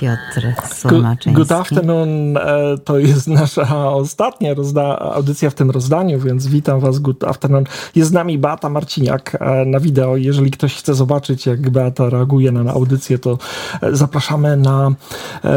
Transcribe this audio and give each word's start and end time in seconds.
Piotr 0.00 0.52
Słomaczyński. 0.74 1.32
Good 1.32 1.52
afternoon, 1.52 2.36
e, 2.36 2.78
to 2.84 2.98
jest 2.98 3.28
nasza 3.28 3.92
ostatnia 3.92 4.54
audycja 4.98 5.50
w 5.50 5.54
tym 5.54 5.70
rozdaniu, 5.70 6.20
więc 6.20 6.46
witam 6.46 6.80
was, 6.80 6.98
good 6.98 7.24
afternoon. 7.24 7.64
Jest 7.94 8.10
z 8.10 8.12
nami 8.12 8.38
Beata 8.38 8.68
Marciniak 8.68 9.36
e, 9.40 9.64
na 9.64 9.80
wideo. 9.80 10.16
Jeżeli 10.16 10.50
ktoś 10.50 10.74
chce 10.74 10.94
zobaczyć, 10.94 11.46
jak 11.46 11.70
Beata 11.70 12.10
reaguje 12.10 12.52
na 12.52 12.72
audycję, 12.72 13.18
to 13.18 13.38
e, 13.82 13.96
zapraszamy 13.96 14.56
na 14.56 14.92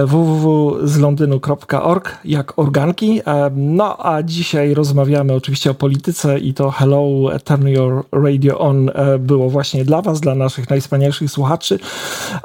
www.zlondynu.org 0.05 2.17
jak 2.25 2.59
organki. 2.59 3.21
No 3.55 4.05
a 4.05 4.23
dzisiaj 4.23 4.73
rozmawiamy 4.73 5.33
oczywiście 5.33 5.71
o 5.71 5.73
polityce 5.73 6.39
i 6.39 6.53
to 6.53 6.71
Hello, 6.71 7.05
Turn 7.43 7.67
Your 7.67 8.05
Radio 8.11 8.59
On 8.59 8.91
było 9.19 9.49
właśnie 9.49 9.85
dla 9.85 10.01
was, 10.01 10.19
dla 10.19 10.35
naszych 10.35 10.69
najwspanialszych 10.69 11.31
słuchaczy. 11.31 11.79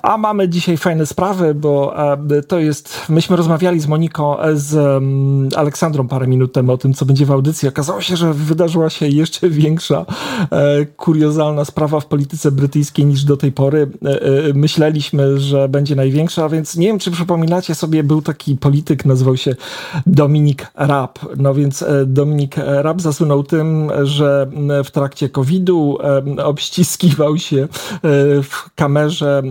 A 0.02 0.18
mamy 0.18 0.48
dzisiaj 0.48 0.76
fajne 0.76 1.06
sprawy, 1.06 1.54
bo 1.54 1.83
to 2.48 2.58
jest, 2.58 3.08
myśmy 3.08 3.36
rozmawiali 3.36 3.80
z 3.80 3.86
Moniką, 3.86 4.40
e, 4.40 4.56
z 4.56 5.02
Aleksandrą 5.56 6.08
parę 6.08 6.26
minut 6.26 6.52
temu 6.52 6.72
o 6.72 6.78
tym, 6.78 6.94
co 6.94 7.06
będzie 7.06 7.26
w 7.26 7.30
audycji. 7.30 7.68
Okazało 7.68 8.00
się, 8.00 8.16
że 8.16 8.34
wydarzyła 8.34 8.90
się 8.90 9.08
jeszcze 9.08 9.50
większa 9.50 10.06
e, 10.50 10.86
kuriozalna 10.86 11.64
sprawa 11.64 12.00
w 12.00 12.06
polityce 12.06 12.50
brytyjskiej 12.52 13.06
niż 13.06 13.24
do 13.24 13.36
tej 13.36 13.52
pory. 13.52 13.90
E, 14.04 14.52
myśleliśmy, 14.54 15.40
że 15.40 15.68
będzie 15.68 15.96
największa, 15.96 16.48
więc 16.48 16.76
nie 16.76 16.86
wiem, 16.86 16.98
czy 16.98 17.10
przypominacie 17.10 17.74
sobie, 17.74 18.04
był 18.04 18.22
taki 18.22 18.56
polityk, 18.56 19.04
nazywał 19.04 19.36
się 19.36 19.54
Dominik 20.06 20.66
Raab. 20.74 21.18
No 21.36 21.54
więc 21.54 21.84
Dominik 22.06 22.56
Raab 22.56 23.00
zasłynął 23.00 23.42
tym, 23.42 23.90
że 24.02 24.50
w 24.84 24.90
trakcie 24.90 25.28
COVID-u 25.28 25.98
obściskiwał 26.44 27.38
się 27.38 27.68
w 28.42 28.74
kamerze 28.74 29.42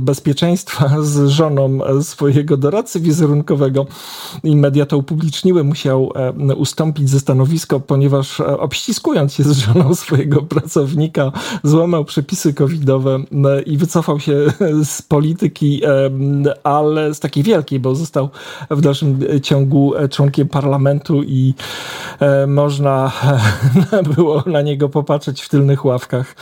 bezpieczeństwa 0.00 1.02
żoną 1.26 1.78
swojego 2.02 2.56
doradcy 2.56 3.00
wizerunkowego 3.00 3.86
i 4.44 4.56
media 4.56 4.86
to 4.86 4.98
upubliczniły, 4.98 5.64
musiał 5.64 6.12
e, 6.50 6.54
ustąpić 6.54 7.10
ze 7.10 7.20
stanowiska, 7.20 7.78
ponieważ 7.78 8.40
e, 8.40 8.58
obściskując 8.58 9.34
się 9.34 9.42
z 9.42 9.52
żoną 9.52 9.94
swojego 10.04 10.42
pracownika, 10.42 11.32
złamał 11.62 12.04
przepisy 12.04 12.54
covidowe 12.54 13.18
e, 13.44 13.62
i 13.62 13.76
wycofał 13.76 14.20
się 14.20 14.36
z 14.84 15.02
polityki, 15.02 15.82
ale 16.62 17.14
z 17.14 17.20
takiej 17.20 17.42
wielkiej, 17.42 17.80
bo 17.80 17.94
został 17.94 18.28
w 18.70 18.80
dalszym 18.80 19.18
ciągu 19.42 19.92
członkiem 20.10 20.48
parlamentu 20.48 21.22
i 21.22 21.54
można 22.46 23.12
było 24.14 24.42
na 24.46 24.62
niego 24.62 24.88
popatrzeć 24.88 25.42
w 25.42 25.48
tylnych 25.48 25.84
ławkach. 25.84 26.34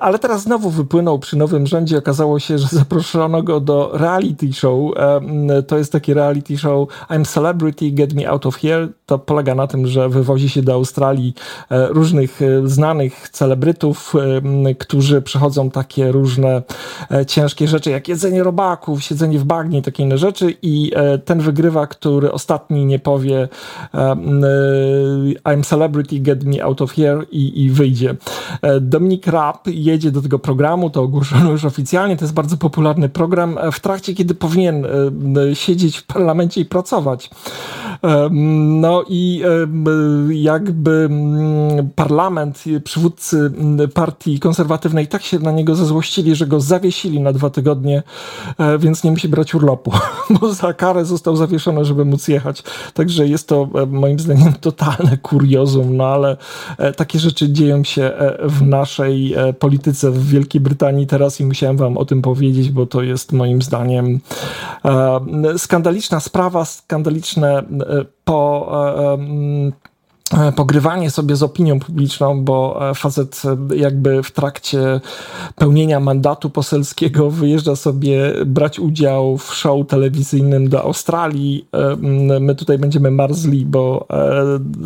Ale 0.00 0.18
teraz 0.18 0.42
znowu 0.42 0.70
wypłynął 0.70 1.18
przy 1.18 1.36
nowym 1.36 1.66
rządzie. 1.66 1.98
Okazało 1.98 2.38
się, 2.38 2.58
że 2.58 2.68
zaproszono 2.68 3.42
go 3.42 3.60
do 3.60 3.97
reality 3.98 4.52
show. 4.52 4.92
To 5.66 5.78
jest 5.78 5.92
taki 5.92 6.14
reality 6.14 6.58
show 6.58 6.88
I'm 7.10 7.24
Celebrity, 7.24 7.90
Get 7.90 8.14
Me 8.14 8.28
Out 8.28 8.46
of 8.46 8.56
Here. 8.56 8.88
To 9.06 9.18
polega 9.18 9.54
na 9.54 9.66
tym, 9.66 9.86
że 9.86 10.08
wywozi 10.08 10.48
się 10.48 10.62
do 10.62 10.74
Australii 10.74 11.34
e, 11.70 11.88
różnych 11.88 12.42
e, 12.42 12.68
znanych 12.68 13.28
celebrytów, 13.28 14.14
którzy 14.78 15.22
przechodzą 15.22 15.70
takie 15.70 16.12
różne 16.12 16.62
e, 17.10 17.26
ciężkie 17.26 17.68
rzeczy, 17.68 17.90
jak 17.90 18.08
jedzenie 18.08 18.42
robaków, 18.42 19.02
siedzenie 19.02 19.38
w 19.38 19.44
bagnie, 19.44 19.82
takie 19.82 20.02
inne 20.02 20.18
rzeczy 20.18 20.54
i 20.62 20.92
ten 21.24 21.40
wygrywa, 21.40 21.86
który 21.86 22.32
ostatni 22.32 22.84
nie 22.86 22.98
powie 22.98 23.48
I'm 25.44 25.64
Celebrity, 25.64 26.18
Get 26.18 26.44
Me 26.44 26.64
Out 26.64 26.82
of 26.82 26.92
Here 26.92 27.22
i, 27.30 27.64
i 27.64 27.70
wyjdzie. 27.70 28.16
Dominik 28.80 29.26
Rapp 29.26 29.66
jedzie 29.66 30.10
do 30.10 30.22
tego 30.22 30.38
programu, 30.38 30.90
to 30.90 31.02
ogłoszono 31.02 31.50
już 31.50 31.64
oficjalnie, 31.64 32.16
to 32.16 32.24
jest 32.24 32.34
bardzo 32.34 32.56
popularny 32.56 33.08
program. 33.08 33.58
W 33.72 33.80
trakcie, 33.88 34.14
kiedy 34.14 34.34
powinien 34.34 34.84
e, 34.84 35.54
siedzieć 35.54 35.98
w 35.98 36.02
parlamencie 36.02 36.60
i 36.60 36.64
pracować. 36.64 37.30
E, 38.04 38.28
no 38.80 39.04
i 39.08 39.42
e, 39.44 40.34
jakby 40.34 41.08
parlament, 41.94 42.64
przywódcy 42.84 43.52
partii 43.94 44.40
konserwatywnej 44.40 45.08
tak 45.08 45.22
się 45.22 45.38
na 45.38 45.52
niego 45.52 45.74
zezłościli, 45.74 46.34
że 46.34 46.46
go 46.46 46.60
zawiesili 46.60 47.20
na 47.20 47.32
dwa 47.32 47.50
tygodnie, 47.50 48.02
więc 48.78 49.04
nie 49.04 49.10
musi 49.10 49.28
brać 49.28 49.54
urlopu, 49.54 49.92
bo 50.40 50.54
za 50.54 50.72
karę 50.72 51.04
został 51.04 51.36
zawieszony, 51.36 51.84
żeby 51.84 52.04
móc 52.04 52.28
jechać. 52.28 52.62
Także 52.94 53.28
jest 53.28 53.48
to 53.48 53.68
moim 53.86 54.18
zdaniem 54.18 54.52
totalne 54.52 55.16
kuriozum, 55.22 55.96
no 55.96 56.06
ale 56.06 56.36
takie 56.96 57.18
rzeczy 57.18 57.52
dzieją 57.52 57.84
się 57.84 58.12
w 58.42 58.62
naszej 58.62 59.34
polityce 59.58 60.10
w 60.10 60.28
Wielkiej 60.28 60.60
Brytanii 60.60 61.06
teraz 61.06 61.40
i 61.40 61.44
musiałem 61.44 61.76
wam 61.76 61.96
o 61.96 62.04
tym 62.04 62.22
powiedzieć, 62.22 62.70
bo 62.70 62.86
to 62.86 63.02
jest 63.02 63.32
moim 63.32 63.62
zdaniem 63.62 64.20
E, 64.84 65.58
skandaliczna 65.58 66.20
sprawa, 66.20 66.64
skandaliczne 66.64 67.58
e, 67.58 67.64
po 68.24 68.68
e, 68.70 69.14
E, 69.14 69.72
pogrywanie 70.56 71.10
sobie 71.10 71.36
z 71.36 71.42
opinią 71.42 71.80
publiczną, 71.80 72.44
bo 72.44 72.90
e, 72.90 72.94
facet 72.94 73.42
e, 73.44 73.76
jakby 73.76 74.22
w 74.22 74.30
trakcie 74.30 75.00
pełnienia 75.54 76.00
mandatu 76.00 76.50
poselskiego 76.50 77.30
wyjeżdża 77.30 77.76
sobie 77.76 78.32
brać 78.46 78.78
udział 78.78 79.38
w 79.38 79.54
show 79.54 79.86
telewizyjnym 79.86 80.68
do 80.68 80.82
Australii. 80.82 81.68
My 82.40 82.54
tutaj 82.54 82.78
będziemy 82.78 83.10
marzli, 83.10 83.66
bo 83.66 84.06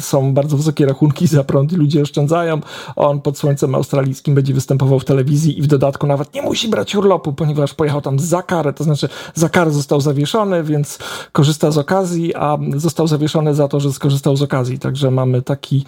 są 0.01 0.35
bardzo 0.35 0.57
wysokie 0.57 0.87
rachunki 0.87 1.27
za 1.27 1.45
prąd 1.45 1.73
i 1.73 1.77
ludzie 1.77 2.03
oszczędzają. 2.03 2.61
On 2.97 3.21
pod 3.21 3.39
słońcem 3.39 3.75
australijskim 3.75 4.35
będzie 4.35 4.55
występował 4.55 4.99
w 4.99 5.05
telewizji 5.05 5.59
i 5.59 5.63
w 5.63 5.67
dodatku 5.67 6.07
nawet 6.07 6.35
nie 6.35 6.43
musi 6.43 6.69
brać 6.69 6.95
urlopu, 6.95 7.33
ponieważ 7.33 7.75
pojechał 7.75 8.01
tam 8.01 8.19
za 8.19 8.43
karę, 8.43 8.73
to 8.73 8.85
znaczy 8.85 9.09
za 9.35 9.49
karę 9.49 9.71
został 9.71 10.01
zawieszony, 10.01 10.63
więc 10.63 10.99
korzysta 11.33 11.71
z 11.71 11.79
okazji, 11.79 12.35
a 12.35 12.59
został 12.77 13.07
zawieszony 13.07 13.55
za 13.55 13.69
to, 13.69 13.81
że 13.81 13.93
skorzystał 13.93 14.37
z 14.37 14.43
okazji. 14.43 14.79
Także 14.79 15.11
mamy 15.11 15.32
mamy 15.33 15.43
taki 15.43 15.85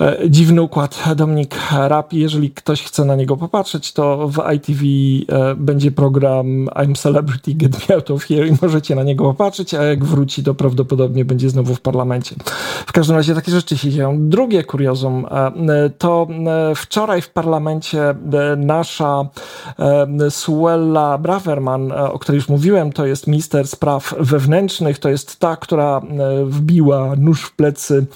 e, 0.00 0.16
dziwny 0.30 0.62
układ. 0.62 1.04
Dominik 1.16 1.56
Rap, 1.72 2.12
jeżeli 2.12 2.50
ktoś 2.50 2.82
chce 2.82 3.04
na 3.04 3.16
niego 3.16 3.36
popatrzeć, 3.36 3.92
to 3.92 4.28
w 4.28 4.52
ITV 4.54 4.82
e, 4.82 5.54
będzie 5.54 5.90
program 5.90 6.66
I'm 6.66 6.98
Celebrity, 6.98 7.54
Get 7.54 7.88
Me 7.88 7.94
Out 7.94 8.10
of 8.10 8.24
Here 8.24 8.48
i 8.48 8.52
możecie 8.62 8.94
na 8.94 9.02
niego 9.02 9.24
popatrzeć, 9.24 9.74
a 9.74 9.82
jak 9.82 10.04
wróci, 10.04 10.44
to 10.44 10.54
prawdopodobnie 10.54 11.24
będzie 11.24 11.50
znowu 11.50 11.74
w 11.74 11.80
parlamencie. 11.80 12.36
W 12.86 12.92
każdym 12.92 13.16
razie 13.16 13.34
takie 13.34 13.52
rzeczy 13.52 13.78
się 13.78 13.90
dzieją. 13.90 14.28
Drugie 14.28 14.64
kuriozum 14.64 15.26
e, 15.30 15.90
to 15.98 16.26
wczoraj 16.76 17.22
w 17.22 17.30
parlamencie 17.30 18.14
nasza 18.56 19.26
Suella 20.30 21.18
Braverman, 21.18 21.92
o 21.92 22.18
której 22.18 22.36
już 22.36 22.48
mówiłem, 22.48 22.92
to 22.92 23.06
jest 23.06 23.26
minister 23.26 23.68
spraw 23.68 24.14
wewnętrznych, 24.20 24.98
to 24.98 25.08
jest 25.08 25.40
ta, 25.40 25.56
która 25.56 26.00
wbiła 26.44 27.12
nóż 27.16 27.42
w 27.42 27.56
plecy 27.56 28.06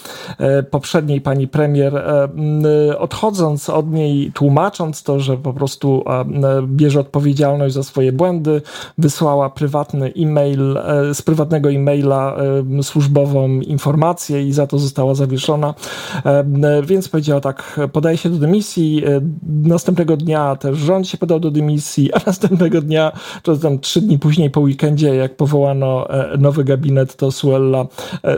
poprzedniej 0.71 1.21
pani 1.21 1.49
premier, 1.49 1.97
e, 1.97 2.99
odchodząc 2.99 3.71
od 3.71 3.93
niej, 3.93 4.33
tłumacząc 4.33 5.03
to, 5.03 5.21
że 5.21 5.37
po 5.37 5.53
prostu 5.53 6.05
e, 6.07 6.25
bierze 6.67 7.01
odpowiedzialność 7.01 7.75
za 7.75 7.83
swoje 7.83 8.13
błędy, 8.13 8.63
wysłała 8.99 9.51
prywatny 9.51 10.13
e-mail, 10.17 10.79
e, 10.79 11.15
z 11.15 11.23
prywatnego 11.23 11.71
e-maila 11.71 12.37
służbową 12.83 13.49
informację 13.49 14.43
i 14.43 14.53
za 14.53 14.67
to 14.67 14.79
została 14.79 15.15
zawieszona. 15.15 15.75
Więc 16.87 17.09
powiedziała 17.09 17.41
tak, 17.41 17.81
podaje 17.93 18.17
się 18.17 18.31
do 18.31 18.37
dymisji, 18.37 19.03
następnego 19.63 20.17
dnia 20.17 20.57
też 20.57 20.79
rząd 20.79 21.09
się 21.09 21.19
podał 21.19 21.41
do 21.41 21.51
dymisji, 21.51 22.13
a 22.13 22.21
następnego 22.27 22.81
dnia, 22.81 23.13
czy 23.43 23.59
tam 23.59 23.79
trzy 23.79 24.01
dni 24.01 24.19
później 24.19 24.51
po 24.51 24.61
weekendzie, 24.61 25.15
jak 25.15 25.37
powołano 25.37 26.09
nowy 26.39 26.65
gabinet, 26.65 27.17
to 27.17 27.33
Suella 27.33 27.87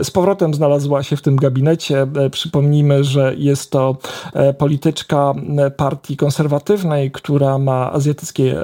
z 0.03 0.11
powrotem 0.11 0.53
znalazła 0.53 1.03
się 1.03 1.17
w 1.17 1.21
tym 1.21 1.35
gabinecie, 1.35 2.04
przypomnijmy, 2.31 3.03
że 3.03 3.35
jest 3.37 3.71
to 3.71 3.97
e, 4.33 4.53
polityczka 4.53 5.33
e, 5.57 5.71
partii 5.71 6.17
konserwatywnej, 6.17 7.11
która 7.11 7.57
ma 7.57 7.91
azjatyckie 7.91 8.55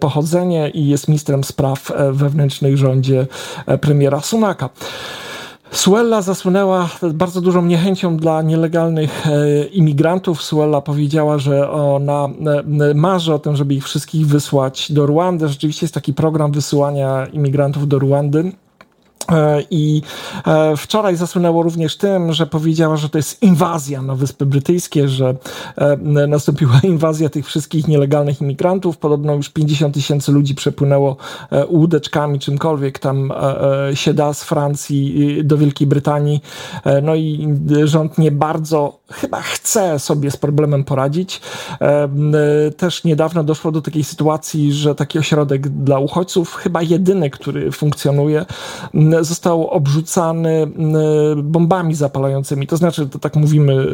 pochodzenie 0.00 0.70
i 0.70 0.88
jest 0.88 1.08
ministrem 1.08 1.44
spraw 1.44 1.92
wewnętrznych 2.12 2.74
w 2.74 2.76
rządzie 2.76 3.26
premiera 3.80 4.20
Sunaka. 4.20 4.70
Suella 5.70 6.22
zasłynęła 6.22 6.88
bardzo 7.14 7.40
dużą 7.40 7.64
niechęcią 7.64 8.16
dla 8.16 8.42
nielegalnych 8.42 9.24
imigrantów. 9.72 10.42
Suella 10.42 10.80
powiedziała, 10.80 11.38
że 11.38 11.70
ona 11.70 12.28
marzy 12.94 13.34
o 13.34 13.38
tym, 13.38 13.56
żeby 13.56 13.74
ich 13.74 13.84
wszystkich 13.84 14.26
wysłać 14.26 14.92
do 14.92 15.06
Ruandy. 15.06 15.48
Rzeczywiście 15.48 15.84
jest 15.84 15.94
taki 15.94 16.14
program 16.14 16.52
wysyłania 16.52 17.26
imigrantów 17.26 17.88
do 17.88 17.98
Ruandy. 17.98 18.52
E, 19.32 19.62
I 19.70 20.02
e, 20.46 20.76
wczoraj 20.76 21.16
zasłynęło 21.16 21.62
również 21.62 21.96
tym, 21.96 22.32
że 22.32 22.46
powiedziała, 22.46 22.96
że 22.96 23.08
to 23.08 23.18
jest 23.18 23.42
inwazja 23.42 24.02
na 24.02 24.14
Wyspy 24.14 24.46
Brytyjskie, 24.46 25.08
że 25.08 25.34
e, 25.76 25.96
nastąpiła 26.26 26.80
inwazja 26.94 27.28
tych 27.28 27.46
wszystkich 27.46 27.88
nielegalnych 27.88 28.40
imigrantów. 28.40 28.96
Podobno 28.96 29.34
już 29.34 29.48
50 29.48 29.94
tysięcy 29.94 30.32
ludzi 30.32 30.54
przepłynęło 30.54 31.16
łódeczkami, 31.68 32.38
czymkolwiek 32.38 32.98
tam 32.98 33.32
się 33.94 34.14
da 34.14 34.34
z 34.34 34.44
Francji 34.44 35.38
do 35.44 35.58
Wielkiej 35.58 35.86
Brytanii. 35.86 36.42
No 37.02 37.14
i 37.14 37.48
rząd 37.84 38.18
nie 38.18 38.30
bardzo 38.30 38.98
chyba 39.12 39.40
chce 39.40 39.98
sobie 39.98 40.30
z 40.30 40.36
problemem 40.36 40.84
poradzić. 40.84 41.40
Też 42.76 43.04
niedawno 43.04 43.44
doszło 43.44 43.72
do 43.72 43.82
takiej 43.82 44.04
sytuacji, 44.04 44.72
że 44.72 44.94
taki 44.94 45.18
ośrodek 45.18 45.68
dla 45.68 45.98
uchodźców, 45.98 46.54
chyba 46.54 46.82
jedyny, 46.82 47.30
który 47.30 47.72
funkcjonuje, 47.72 48.46
został 49.24 49.68
obrzucany 49.68 50.70
bombami 51.36 51.94
zapalającymi. 51.94 52.66
To 52.66 52.76
znaczy, 52.76 53.08
to 53.08 53.18
tak 53.18 53.36
mówimy, 53.36 53.86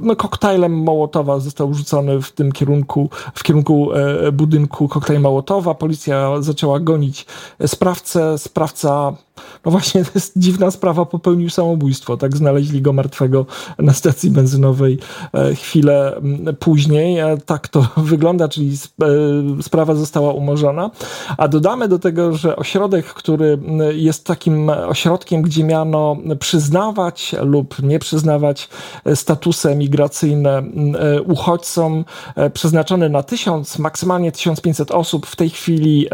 no, 0.00 0.16
koktajlem 0.16 0.72
Mołotowa 0.72 1.38
został 1.40 1.74
rzucony 1.74 2.22
w 2.22 2.32
tym 2.32 2.52
kierunku, 2.52 3.10
w 3.34 3.42
kierunku 3.42 3.92
e, 3.92 4.32
budynku 4.32 4.88
koktajl 4.88 5.20
Mołotowa. 5.20 5.74
Policja 5.74 6.42
zaczęła 6.42 6.80
gonić 6.80 7.26
sprawcę. 7.66 8.38
Sprawca 8.38 9.12
no 9.64 9.70
właśnie, 9.70 10.04
to 10.04 10.10
jest 10.14 10.32
dziwna 10.36 10.70
sprawa, 10.70 11.04
popełnił 11.04 11.50
samobójstwo. 11.50 12.16
Tak 12.16 12.36
znaleźli 12.36 12.82
go 12.82 12.92
martwego 12.92 13.46
na 13.78 13.92
stacji 13.92 14.30
benzynowej 14.30 14.98
e, 15.34 15.54
chwilę 15.54 16.20
później. 16.58 17.18
E, 17.18 17.38
tak 17.46 17.68
to 17.68 17.88
wygląda, 17.96 18.48
czyli 18.48 18.70
e, 18.70 19.62
sprawa 19.62 19.94
została 19.94 20.32
umorzona. 20.32 20.90
A 21.36 21.48
dodamy 21.48 21.88
do 21.88 21.98
tego, 21.98 22.36
że 22.36 22.56
ośrodek, 22.56 23.06
który 23.06 23.58
jest 23.94 24.26
takim 24.26 24.70
ośrodkiem, 24.70 25.42
gdzie 25.42 25.64
miano 25.64 26.16
przyznawać 26.40 27.34
lub 27.42 27.82
nie 27.82 27.98
przyznawać 27.98 28.68
statusy 29.14 29.76
migracyjne 29.76 30.62
uchodźcom, 31.26 32.04
przeznaczony 32.54 33.08
na 33.08 33.22
tysiąc, 33.22 33.78
maksymalnie 33.78 34.32
1500 34.32 34.90
osób, 34.90 35.26
w 35.26 35.36
tej 35.36 35.50
chwili 35.50 36.06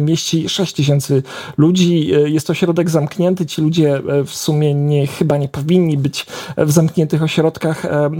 mieści 0.00 0.48
6000 0.48 1.22
ludzi. 1.56 2.10
Jest 2.24 2.46
to 2.46 2.52
ośrodek 2.52 2.67
zamknięty. 2.86 3.46
Ci 3.46 3.62
ludzie 3.62 3.96
e, 3.96 4.24
w 4.24 4.34
sumie 4.34 4.74
nie, 4.74 5.06
chyba 5.06 5.36
nie 5.36 5.48
powinni 5.48 5.98
być 5.98 6.26
w 6.56 6.70
zamkniętych 6.70 7.22
ośrodkach. 7.22 7.84
E, 7.84 7.90
e, 7.90 8.10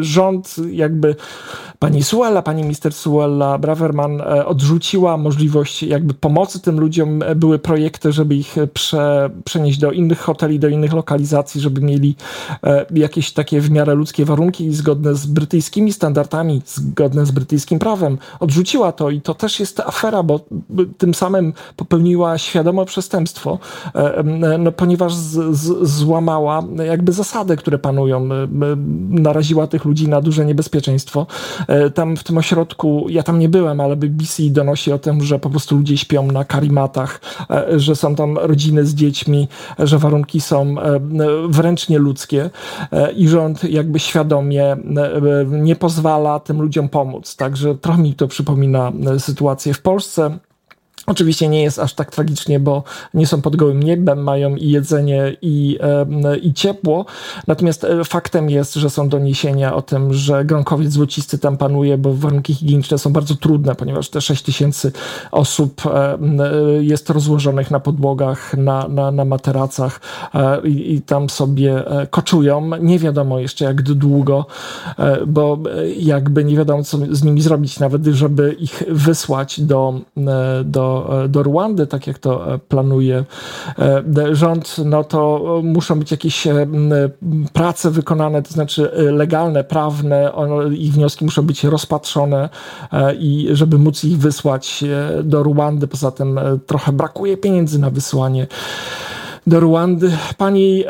rząd 0.00 0.56
jakby 0.70 1.16
pani 1.78 2.02
Suella, 2.02 2.42
pani 2.42 2.62
minister 2.62 2.92
Suella 2.92 3.58
Braverman 3.58 4.22
odrzuciła 4.46 5.16
możliwość 5.16 5.82
jakby 5.82 6.14
pomocy 6.14 6.60
tym 6.60 6.80
ludziom. 6.80 7.20
Były 7.36 7.58
projekty, 7.58 8.12
żeby 8.12 8.34
ich 8.34 8.56
prze, 8.74 9.30
przenieść 9.44 9.78
do 9.78 9.92
innych 9.92 10.20
hoteli, 10.20 10.58
do 10.58 10.68
innych 10.68 10.92
lokalizacji, 10.92 11.60
żeby 11.60 11.80
mieli 11.80 12.16
jakieś 12.90 13.32
takie 13.32 13.60
w 13.60 13.70
miarę 13.70 13.94
ludzkie 13.94 14.24
warunki 14.24 14.74
zgodne 14.74 15.14
z 15.14 15.26
brytyjskimi 15.26 15.92
standardami, 15.92 16.62
zgodne 16.66 17.26
z 17.26 17.30
brytyjskim 17.30 17.78
prawem. 17.78 18.18
Odrzuciła 18.40 18.92
to 18.92 19.10
i 19.10 19.20
to 19.20 19.34
też 19.34 19.60
jest 19.60 19.80
afera, 19.80 20.22
bo 20.22 20.40
tym 20.98 21.14
samym 21.14 21.52
popełniła 21.76 22.38
świadome 22.38 22.84
przestępstwo, 22.84 23.58
no, 24.58 24.72
ponieważ 24.72 25.14
z, 25.14 25.56
z, 25.56 25.88
złamała 25.88 26.62
jakby 26.86 27.12
zasady, 27.12 27.56
które 27.56 27.78
panują. 27.78 28.28
Naraziła 29.08 29.66
tych 29.66 29.84
ludzi 29.84 30.08
na 30.08 30.20
duże 30.20 30.46
niebezpieczeństwo. 30.46 31.26
E, 31.68 31.90
tam 31.90 32.16
w 32.16 32.24
tym 32.24 32.38
ośrodku, 32.38 33.06
ja 33.08 33.22
tam 33.22 33.38
nie 33.38 33.48
byłem, 33.48 33.80
ale 33.80 33.96
BBC 33.96 34.42
donosi 34.42 34.92
o 34.92 34.98
tym, 34.98 35.24
że 35.24 35.38
po 35.38 35.50
prostu 35.50 35.76
ludzie 35.76 35.96
śpią 35.96 36.26
na 36.26 36.44
karimatach, 36.44 37.20
e, 37.50 37.80
że 37.80 37.96
są 37.96 38.14
tam 38.14 38.38
rodziny 38.38 38.86
z 38.86 38.94
dziećmi, 38.94 39.48
że 39.78 39.98
warunki 39.98 40.40
są 40.40 40.74
wręcz 41.48 41.88
nieludzkie 41.88 42.50
i 43.16 43.28
rząd 43.28 43.64
jakby 43.64 43.98
świadomie 43.98 44.76
nie 45.48 45.76
pozwala 45.76 46.40
tym 46.40 46.62
ludziom 46.62 46.88
pomóc. 46.88 47.36
Także 47.36 47.74
trochę 47.74 48.02
mi 48.02 48.14
to 48.14 48.28
przypomina 48.28 48.92
sytuację 49.18 49.74
w 49.74 49.82
Polsce. 49.82 50.38
Oczywiście 51.06 51.48
nie 51.48 51.62
jest 51.62 51.78
aż 51.78 51.94
tak 51.94 52.10
tragicznie, 52.10 52.60
bo 52.60 52.82
nie 53.14 53.26
są 53.26 53.42
pod 53.42 53.56
gołym 53.56 53.82
niebem, 53.82 54.22
mają 54.22 54.56
i 54.56 54.70
jedzenie, 54.70 55.36
i, 55.42 55.78
e, 56.24 56.36
i 56.38 56.54
ciepło. 56.54 57.04
Natomiast 57.46 57.84
e, 57.84 58.04
faktem 58.04 58.50
jest, 58.50 58.74
że 58.74 58.90
są 58.90 59.08
doniesienia 59.08 59.74
o 59.74 59.82
tym, 59.82 60.14
że 60.14 60.44
gronkowiec 60.44 60.92
złocisty 60.92 61.38
tam 61.38 61.56
panuje, 61.56 61.98
bo 61.98 62.14
warunki 62.14 62.54
higieniczne 62.54 62.98
są 62.98 63.12
bardzo 63.12 63.34
trudne, 63.34 63.74
ponieważ 63.74 64.08
te 64.08 64.20
6 64.20 64.42
tysięcy 64.42 64.92
osób 65.30 65.82
e, 65.86 66.18
jest 66.80 67.10
rozłożonych 67.10 67.70
na 67.70 67.80
podłogach, 67.80 68.56
na, 68.56 68.88
na, 68.88 69.10
na 69.10 69.24
materacach 69.24 70.00
i, 70.64 70.94
i 70.94 71.02
tam 71.02 71.30
sobie 71.30 71.84
koczują. 72.10 72.70
Nie 72.80 72.98
wiadomo 72.98 73.38
jeszcze 73.38 73.64
jak 73.64 73.82
długo, 73.82 74.46
bo 75.26 75.58
jakby 75.96 76.44
nie 76.44 76.56
wiadomo, 76.56 76.84
co 76.84 76.98
z 77.10 77.24
nimi 77.24 77.40
zrobić, 77.40 77.80
nawet 77.80 78.06
żeby 78.06 78.52
ich 78.52 78.82
wysłać 78.88 79.60
do, 79.60 80.00
do 80.64 80.93
do, 81.28 81.42
Rwandy, 81.42 81.86
tak 81.86 82.06
jak 82.06 82.18
to 82.18 82.54
e, 82.54 82.58
planuje 82.58 83.24
e, 83.78 84.34
rząd, 84.34 84.76
no 84.84 85.04
to 85.04 85.40
muszą 85.64 85.98
być 85.98 86.10
jakieś 86.10 86.46
e, 86.46 86.66
prace 87.52 87.90
wykonane, 87.90 88.42
to 88.42 88.52
znaczy 88.52 88.90
legalne, 88.94 89.64
prawne, 89.64 90.32
ich 90.72 90.92
wnioski 90.92 91.24
muszą 91.24 91.42
być 91.42 91.64
rozpatrzone 91.64 92.48
i 93.18 93.48
żeby 93.52 93.78
móc 93.78 94.04
ich 94.04 94.18
wysłać 94.18 94.84
do 95.22 95.42
Rwandy. 95.42 95.86
Poza 95.86 96.10
tym 96.10 96.40
trochę 96.66 96.92
brakuje 96.92 97.36
pieniędzy 97.36 97.78
na 97.78 97.90
wysłanie 97.90 98.46
do 99.46 99.60
Rwandy. 99.60 100.10
Pani 100.36 100.84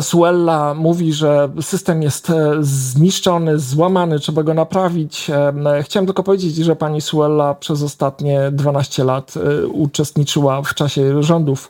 Suella 0.00 0.74
mówi, 0.74 1.12
że 1.12 1.48
system 1.60 2.02
jest 2.02 2.30
e, 2.30 2.56
zniszczony, 2.60 3.58
złamany, 3.58 4.18
trzeba 4.18 4.42
go 4.42 4.54
naprawić. 4.54 5.30
E, 5.30 5.82
chciałem 5.82 6.06
tylko 6.06 6.22
powiedzieć, 6.22 6.56
że 6.56 6.76
pani 6.76 7.00
Suella 7.00 7.54
przez 7.54 7.82
ostatnie 7.82 8.50
12 8.52 9.04
lat 9.04 9.34
e, 9.36 9.66
uczestniczyła 9.66 10.62
w 10.62 10.74
czasie 10.74 11.22
rządów 11.22 11.68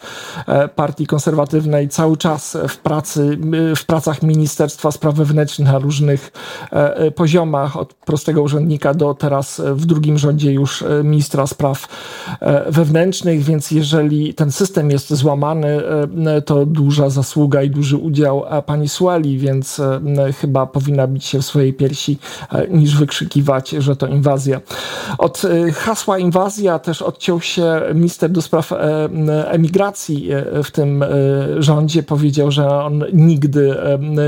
partii 0.75 1.07
konserwatywnej 1.07 1.89
cały 1.89 2.17
czas 2.17 2.57
w 2.69 2.77
pracy, 2.77 3.39
w 3.77 3.85
pracach 3.85 4.23
Ministerstwa 4.23 4.93
Spraw 4.93 5.15
Wewnętrznych 5.15 5.69
na 5.69 5.79
różnych 5.79 6.33
poziomach, 7.15 7.77
od 7.77 7.95
prostego 7.95 8.43
urzędnika 8.43 8.95
do 8.95 9.15
teraz 9.15 9.63
w 9.65 9.87
drugim 9.87 10.19
rządzie 10.19 10.53
już 10.53 10.85
ministra 11.05 11.47
spraw 11.47 11.89
wewnętrznych, 12.67 13.43
więc 13.43 13.71
jeżeli 13.71 14.35
ten 14.35 14.53
system 14.53 14.91
jest 14.91 15.15
złamany, 15.15 15.83
to 16.45 16.67
duża 16.67 17.11
zasługa 17.11 17.63
i 17.63 17.71
duży 17.71 18.00
udział 18.01 18.45
pani 18.67 18.89
Sueli, 18.89 19.39
więc 19.39 19.81
e, 19.81 20.33
chyba 20.33 20.67
powinna 20.67 21.07
bić 21.07 21.25
się 21.25 21.39
w 21.39 21.45
swojej 21.45 21.73
piersi 21.73 22.19
e, 22.53 22.69
niż 22.69 22.97
wykrzykiwać, 22.97 23.71
że 23.71 23.97
to 23.97 24.07
inwazja. 24.07 24.61
Od 25.19 25.43
e, 25.45 25.73
hasła 25.73 26.19
inwazja 26.19 26.79
też 26.79 27.03
odciął 27.03 27.41
się 27.41 27.81
minister 27.95 28.31
do 28.31 28.43
spraw 28.43 28.73
emigracji 29.47 30.29
w 30.65 30.71
tym 30.71 31.05
rządzie. 31.59 32.03
Powiedział, 32.03 32.51
że 32.51 32.69
on 32.69 33.05
nigdy 33.13 33.77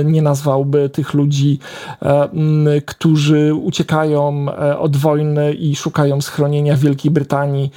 nie 0.05 0.23
nazwałby 0.23 0.89
tych 0.89 1.15
ludzi, 1.15 1.59
którzy 2.87 3.55
uciekają 3.55 4.47
od 4.79 4.97
wojny 4.97 5.53
i 5.53 5.77
szukają 5.77 6.21
schronienia 6.21 6.77
w 6.77 6.81
Wielkiej 6.81 7.11
Brytanii 7.11 7.71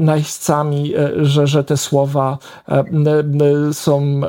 najeźdźcami, 0.00 0.92
że, 1.22 1.46
że 1.46 1.64
te 1.64 1.76
słowa 1.76 2.38
są 3.72 4.20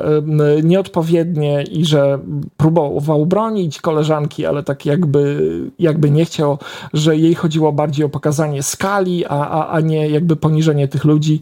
nieodpowiednie 0.62 1.62
i 1.62 1.84
że 1.84 2.18
próbował 2.56 3.26
bronić 3.26 3.80
koleżanki, 3.80 4.46
ale 4.46 4.62
tak 4.62 4.86
jakby, 4.86 5.50
jakby 5.78 6.10
nie 6.10 6.24
chciał, 6.24 6.58
że 6.92 7.16
jej 7.16 7.34
chodziło 7.34 7.72
bardziej 7.72 8.06
o 8.06 8.08
pokazanie 8.08 8.62
skali, 8.62 9.26
a, 9.26 9.48
a, 9.48 9.68
a 9.68 9.80
nie 9.80 10.08
jakby 10.08 10.36
poniżenie 10.36 10.88
tych 10.88 11.04
ludzi. 11.04 11.40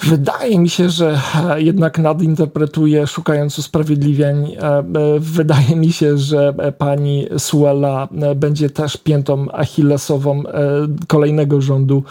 Wydaje 0.00 0.58
mi 0.58 0.68
się, 0.68 0.90
że 0.90 1.20
jednak 1.56 1.98
nadinterpretuje, 1.98 3.06
szukając 3.06 3.58
usprawiedliwień. 3.58 4.52
E, 4.52 4.78
e, 4.78 4.84
wydaje 5.18 5.76
mi 5.76 5.92
się, 5.92 6.18
że 6.18 6.54
pani 6.78 7.26
Suela 7.38 8.08
będzie 8.36 8.70
też 8.70 8.96
piętą 8.96 9.46
achillesową 9.52 10.42
e, 10.46 10.62
kolejnego 11.06 11.60
rządu 11.60 12.02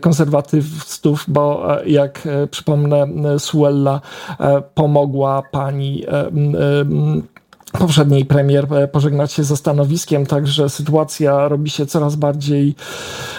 konserwatystów, 0.00 1.24
bo 1.28 1.66
jak 1.86 2.28
przypomnę, 2.50 3.06
Suella 3.38 4.00
pomogła 4.74 5.42
pani 5.52 5.67
pani 5.68 6.00
poprzedniej 7.72 8.24
premier 8.24 8.74
e, 8.74 8.88
pożegnać 8.88 9.32
się 9.32 9.44
ze 9.44 9.56
stanowiskiem, 9.56 10.26
także 10.26 10.68
sytuacja 10.68 11.48
robi 11.48 11.70
się 11.70 11.86
coraz 11.86 12.16
bardziej 12.16 12.74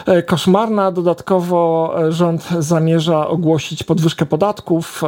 e, 0.06 0.24
koszmarna. 0.24 0.92
Dodatkowo 0.92 1.94
e, 2.08 2.12
rząd 2.12 2.50
zamierza 2.60 3.28
ogłosić 3.28 3.84
podwyżkę 3.84 4.26
podatków. 4.26 5.04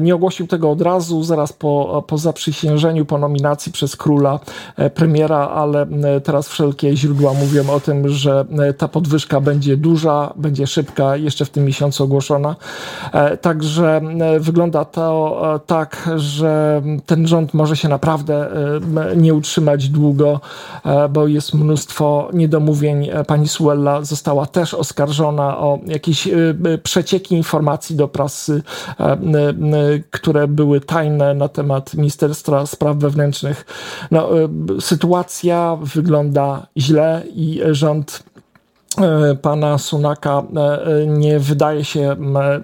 Nie 0.00 0.14
ogłosił 0.14 0.46
tego 0.46 0.70
od 0.70 0.82
razu, 0.82 1.22
zaraz 1.22 1.52
po, 1.52 2.04
po 2.06 2.18
zaprzysiężeniu, 2.18 3.04
po 3.04 3.18
nominacji 3.18 3.72
przez 3.72 3.96
króla 3.96 4.40
premiera, 4.94 5.48
ale 5.48 5.86
teraz 6.24 6.48
wszelkie 6.48 6.96
źródła 6.96 7.34
mówią 7.34 7.70
o 7.70 7.80
tym, 7.80 8.08
że 8.08 8.44
ta 8.78 8.88
podwyżka 8.88 9.40
będzie 9.40 9.76
duża, 9.76 10.32
będzie 10.36 10.66
szybka, 10.66 11.16
jeszcze 11.16 11.44
w 11.44 11.50
tym 11.50 11.64
miesiącu 11.64 12.04
ogłoszona. 12.04 12.56
Także 13.40 14.00
wygląda 14.40 14.84
to 14.84 15.40
tak, 15.66 16.10
że 16.16 16.82
ten 17.06 17.26
rząd 17.26 17.54
może 17.54 17.76
się 17.76 17.88
na 17.88 17.97
naprawdę 17.98 18.50
nie 19.16 19.34
utrzymać 19.34 19.88
długo, 19.88 20.40
bo 21.10 21.26
jest 21.26 21.54
mnóstwo 21.54 22.28
niedomówień. 22.32 23.10
Pani 23.26 23.48
Suella 23.48 24.04
została 24.04 24.46
też 24.46 24.74
oskarżona 24.74 25.58
o 25.58 25.78
jakieś 25.86 26.28
przecieki 26.82 27.34
informacji 27.34 27.96
do 27.96 28.08
prasy, 28.08 28.62
które 30.10 30.48
były 30.48 30.80
tajne 30.80 31.34
na 31.34 31.48
temat 31.48 31.94
Ministerstwa 31.94 32.66
Spraw 32.66 32.96
Wewnętrznych. 32.96 33.66
No, 34.10 34.28
sytuacja 34.80 35.78
wygląda 35.82 36.66
źle 36.76 37.22
i 37.34 37.60
rząd 37.70 38.27
E, 38.27 38.27
pana 39.42 39.78
Sunaka 39.78 40.42
e, 40.42 40.44
nie 41.06 41.38
wydaje 41.38 41.84
się 41.84 42.16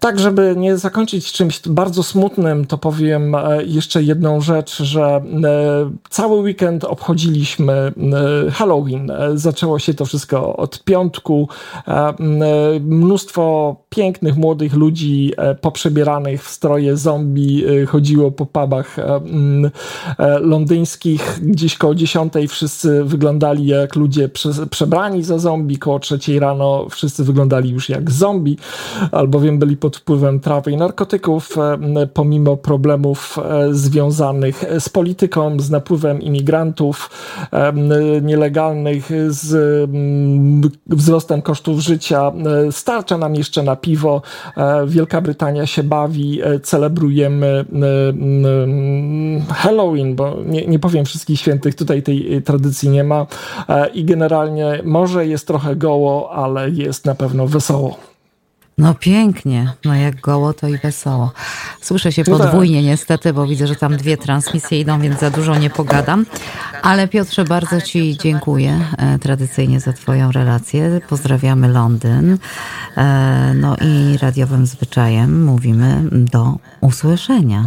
Tak, 0.00 0.18
żeby 0.18 0.54
nie 0.56 0.76
zakończyć 0.76 0.93
zakończyć 0.94 1.32
czymś 1.32 1.60
bardzo 1.68 2.02
smutnym, 2.02 2.64
to 2.66 2.78
powiem 2.78 3.34
e, 3.34 3.64
jeszcze 3.64 4.02
jedną 4.02 4.40
rzecz, 4.40 4.82
że 4.82 5.02
e, 5.02 5.22
cały 6.10 6.40
weekend 6.40 6.84
obchodziliśmy 6.84 7.72
e, 7.72 7.92
Halloween. 8.50 9.12
Zaczęło 9.34 9.78
się 9.78 9.94
to 9.94 10.04
wszystko 10.04 10.56
od 10.56 10.84
piątku. 10.84 11.48
Mnóstwo 12.80 13.76
pięknych 13.88 14.36
młodych 14.36 14.74
ludzi 14.74 15.32
poprzebieranych 15.60 16.44
w 16.44 16.48
stroje 16.48 16.96
zombie 16.96 17.64
chodziło 17.86 18.30
po 18.30 18.46
pubach 18.46 18.96
londyńskich. 20.40 21.40
Gdzieś 21.42 21.76
koło 21.76 21.94
dziesiątej 21.94 22.48
wszyscy 22.48 23.04
wyglądali 23.04 23.66
jak 23.66 23.96
ludzie 23.96 24.30
przebrani 24.70 25.22
za 25.22 25.38
zombie. 25.38 25.78
Koło 25.78 25.98
trzeciej 25.98 26.38
rano 26.38 26.86
wszyscy 26.90 27.24
wyglądali 27.24 27.70
już 27.70 27.88
jak 27.88 28.10
zombie, 28.10 28.56
albowiem 29.12 29.58
byli 29.58 29.76
pod 29.76 29.96
wpływem 29.96 30.40
trawy 30.40 30.72
i 30.72 30.76
narkotyków, 30.84 31.58
e, 31.58 32.06
pomimo 32.06 32.56
problemów 32.56 33.38
e, 33.38 33.74
związanych 33.74 34.64
z 34.78 34.88
polityką, 34.88 35.60
z 35.60 35.70
napływem 35.70 36.22
imigrantów 36.22 37.10
e, 37.52 37.72
nielegalnych, 38.22 39.10
z 39.28 39.90
wzrostem 40.86 41.42
kosztów 41.42 41.80
życia. 41.80 42.32
Starcza 42.70 43.18
nam 43.18 43.34
jeszcze 43.34 43.62
na 43.62 43.76
piwo. 43.76 44.22
Wielka 44.86 45.20
Brytania 45.20 45.66
się 45.66 45.82
bawi, 45.82 46.40
celebrujemy 46.62 47.64
Halloween, 49.48 50.14
bo 50.14 50.36
nie, 50.46 50.66
nie 50.66 50.78
powiem 50.78 51.04
wszystkich 51.04 51.40
świętych, 51.40 51.74
tutaj 51.74 52.02
tej 52.02 52.42
tradycji 52.42 52.88
nie 52.88 53.04
ma 53.04 53.26
i 53.94 54.04
generalnie 54.04 54.80
może 54.84 55.26
jest 55.26 55.46
trochę 55.46 55.76
goło, 55.76 56.32
ale 56.32 56.70
jest 56.70 57.04
na 57.04 57.14
pewno 57.14 57.46
wesoło. 57.46 58.13
No 58.78 58.94
pięknie, 58.94 59.72
no 59.84 59.94
jak 59.94 60.20
goło 60.20 60.52
to 60.52 60.68
i 60.68 60.78
wesoło. 60.78 61.32
Słyszę 61.80 62.12
się 62.12 62.24
no 62.26 62.38
podwójnie 62.38 62.78
tak. 62.78 62.84
niestety, 62.84 63.32
bo 63.32 63.46
widzę, 63.46 63.66
że 63.66 63.76
tam 63.76 63.96
dwie 63.96 64.16
transmisje 64.16 64.80
idą, 64.80 65.00
więc 65.00 65.20
za 65.20 65.30
dużo 65.30 65.58
nie 65.58 65.70
pogadam. 65.70 66.26
Ale 66.82 67.08
Piotrze, 67.08 67.44
bardzo 67.44 67.80
Ci 67.80 68.16
dziękuję 68.18 68.80
e, 68.98 69.18
tradycyjnie 69.18 69.80
za 69.80 69.92
Twoją 69.92 70.32
relację. 70.32 71.00
Pozdrawiamy 71.08 71.68
Londyn. 71.68 72.38
E, 72.96 73.54
no 73.54 73.76
i 73.76 74.18
radiowym 74.18 74.66
zwyczajem 74.66 75.44
mówimy 75.44 76.02
do 76.10 76.58
usłyszenia. 76.80 77.64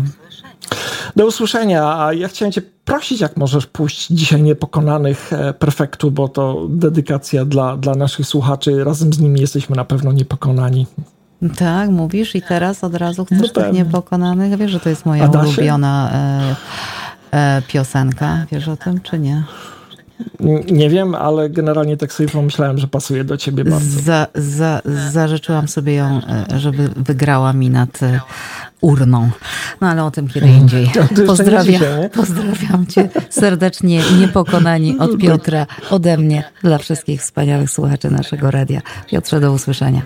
Do 1.18 1.26
usłyszenia, 1.26 1.98
a 1.98 2.14
ja 2.14 2.28
chciałem 2.28 2.52
Cię 2.52 2.62
prosić, 2.86 3.22
jak 3.22 3.38
możesz 3.38 3.66
pójść 3.66 4.08
dzisiaj 4.08 4.42
niepokonanych 4.42 5.34
e, 5.34 5.54
prefektu, 5.54 6.12
bo 6.12 6.30
to 6.30 6.68
dedykacja 6.70 7.46
dla, 7.46 7.78
dla 7.78 7.96
naszych 7.96 8.28
słuchaczy. 8.28 8.84
Razem 8.84 9.14
z 9.14 9.20
nimi 9.20 9.42
jesteśmy 9.42 9.76
na 9.76 9.86
pewno 9.86 10.12
niepokonani. 10.12 10.86
Tak, 11.58 11.90
mówisz 11.90 12.36
i 12.36 12.42
teraz 12.42 12.84
od 12.84 12.96
razu 12.96 13.26
chcesz 13.26 13.54
no 13.56 13.64
tych 13.64 13.74
niepokonanych? 13.74 14.58
Wiesz, 14.58 14.72
że 14.72 14.80
to 14.80 14.90
jest 14.90 15.06
moja 15.06 15.30
ulubiona 15.30 16.12
e, 16.14 16.56
e, 17.32 17.62
piosenka. 17.68 18.46
Wiesz 18.52 18.68
o 18.68 18.78
tym, 18.78 19.02
czy 19.02 19.20
nie? 19.20 19.44
Nie 20.72 20.90
wiem, 20.90 21.16
ale 21.16 21.50
generalnie 21.50 21.98
tak 21.98 22.14
sobie 22.14 22.30
pomyślałem, 22.30 22.78
że 22.78 22.88
pasuje 22.88 23.24
do 23.24 23.38
ciebie 23.38 23.64
bardzo. 23.64 24.02
Za, 24.02 24.28
za, 24.36 24.82
zażyczyłam 25.12 25.68
sobie 25.68 25.94
ją, 25.94 26.22
e, 26.52 26.60
żeby 26.60 26.90
wygrała 26.96 27.54
mi 27.54 27.70
nad 27.70 28.04
e, 28.04 28.20
urną. 28.82 29.30
No 29.82 29.88
ale 29.88 30.04
o 30.04 30.12
tym 30.12 30.28
kiedy 30.28 30.46
mhm. 30.46 30.62
indziej. 30.62 30.90
Pozdrawiam, 31.28 31.82
pozdrawiam 32.14 32.88
cię 32.88 33.10
serdecznie, 33.30 34.02
niepokonani 34.20 35.00
od 35.00 35.18
Piotra, 35.18 35.66
ode 35.90 36.18
mnie, 36.18 36.44
dla 36.64 36.78
wszystkich 36.78 37.22
wspaniałych 37.22 37.70
słuchaczy 37.70 38.12
naszego 38.12 38.52
radia. 38.52 38.82
Piotrze, 39.12 39.40
do 39.40 39.52
usłyszenia. 39.52 40.02